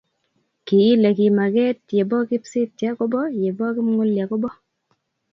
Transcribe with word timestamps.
Kiile 0.65 1.09
kimaget 1.17 1.79
yebo 1.97 2.17
kipsitia 2.29 2.91
kobo; 2.97 3.21
yebo 3.41 3.65
kipng'ulia 3.75 4.25
kobo. 4.31 4.49